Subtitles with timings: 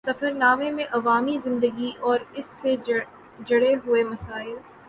[0.05, 2.75] سفر نامے میں عوامی زندگی اور اُس سے
[3.47, 4.55] جڑے ہوئے مسائل